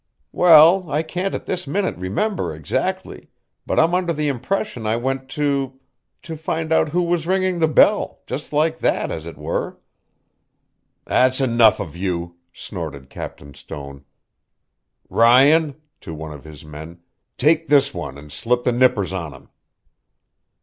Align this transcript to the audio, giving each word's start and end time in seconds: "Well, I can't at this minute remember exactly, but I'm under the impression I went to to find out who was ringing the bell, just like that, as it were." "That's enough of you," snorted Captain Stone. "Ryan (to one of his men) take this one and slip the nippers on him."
"Well, 0.31 0.89
I 0.89 1.03
can't 1.03 1.35
at 1.35 1.45
this 1.45 1.67
minute 1.67 1.95
remember 1.95 2.55
exactly, 2.55 3.29
but 3.67 3.79
I'm 3.79 3.93
under 3.93 4.11
the 4.13 4.29
impression 4.29 4.87
I 4.87 4.95
went 4.95 5.29
to 5.37 5.79
to 6.23 6.35
find 6.35 6.73
out 6.73 6.89
who 6.89 7.03
was 7.03 7.27
ringing 7.27 7.59
the 7.59 7.67
bell, 7.67 8.21
just 8.25 8.51
like 8.51 8.79
that, 8.79 9.11
as 9.11 9.27
it 9.27 9.37
were." 9.37 9.77
"That's 11.05 11.39
enough 11.39 11.79
of 11.79 11.95
you," 11.95 12.37
snorted 12.51 13.11
Captain 13.11 13.53
Stone. 13.53 14.03
"Ryan 15.07 15.79
(to 15.99 16.15
one 16.15 16.33
of 16.33 16.45
his 16.45 16.65
men) 16.65 17.01
take 17.37 17.67
this 17.67 17.93
one 17.93 18.17
and 18.17 18.31
slip 18.31 18.63
the 18.63 18.71
nippers 18.71 19.13
on 19.13 19.33
him." 19.35 19.49